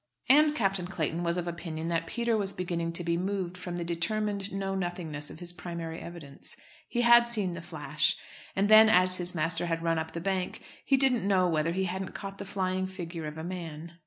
And 0.29 0.55
Captain 0.55 0.87
Clayton 0.87 1.21
was 1.23 1.37
of 1.37 1.47
opinion 1.47 1.89
that 1.89 2.07
Peter 2.07 2.35
was 2.35 2.53
beginning 2.53 2.91
to 2.93 3.03
be 3.03 3.17
moved 3.17 3.55
from 3.55 3.77
the 3.77 3.83
determined 3.83 4.51
know 4.51 4.73
nothingness 4.73 5.29
of 5.29 5.37
his 5.37 5.53
primary 5.53 5.99
evidence. 5.99 6.57
He 6.89 7.01
had 7.01 7.27
seen 7.27 7.51
the 7.51 7.61
flash. 7.61 8.17
And 8.55 8.67
then, 8.67 8.89
as 8.89 9.17
his 9.17 9.35
master 9.35 9.67
had 9.67 9.83
run 9.83 9.99
up 9.99 10.13
the 10.13 10.19
bank, 10.19 10.63
he 10.83 10.97
didn't 10.97 11.27
know 11.27 11.47
whether 11.47 11.71
he 11.71 11.83
hadn't 11.83 12.15
caught 12.15 12.39
the 12.39 12.45
flying 12.45 12.87
figure 12.87 13.27
of 13.27 13.37
a 13.37 13.43
man. 13.43 13.91